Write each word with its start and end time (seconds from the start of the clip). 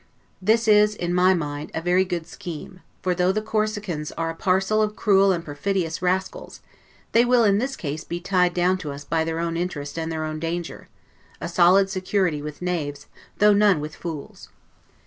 This 0.41 0.67
is, 0.67 0.95
in 0.95 1.13
my 1.13 1.35
mind, 1.35 1.69
a 1.75 1.79
very 1.81 2.03
good 2.05 2.25
scheme; 2.25 2.79
for 3.03 3.13
though 3.13 3.31
the 3.31 3.39
Corsicans 3.43 4.11
are 4.17 4.31
a 4.31 4.35
parcel 4.35 4.81
of 4.81 4.95
cruel 4.95 5.31
and 5.31 5.45
perfidious 5.45 6.01
rascals, 6.01 6.59
they 7.11 7.23
will 7.23 7.43
in 7.43 7.59
this 7.59 7.75
case 7.75 8.03
be 8.03 8.19
tied 8.19 8.55
down 8.55 8.79
to 8.79 8.91
us 8.91 9.05
by 9.05 9.23
their 9.23 9.37
own 9.37 9.55
interest 9.55 9.99
and 9.99 10.11
their 10.11 10.23
own 10.25 10.39
danger; 10.39 10.87
a 11.39 11.47
solid 11.47 11.87
security 11.91 12.41
with 12.41 12.63
knaves, 12.63 13.05
though 13.37 13.53
none 13.53 13.79
with 13.79 13.93
fools. 13.95 14.49